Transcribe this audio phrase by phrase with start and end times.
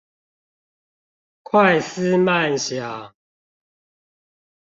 [1.43, 3.13] 快思慢想